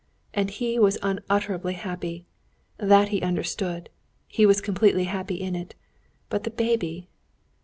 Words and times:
And 0.33 0.49
he 0.49 0.79
was 0.79 0.97
unutterably 1.03 1.73
happy. 1.75 2.25
That 2.79 3.09
he 3.09 3.21
understood; 3.21 3.91
he 4.27 4.47
was 4.47 4.59
completely 4.59 5.03
happy 5.03 5.35
in 5.35 5.55
it. 5.55 5.75
But 6.27 6.43
the 6.43 6.49
baby? 6.49 7.07